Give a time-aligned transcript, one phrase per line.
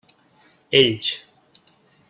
[0.79, 1.09] Ells.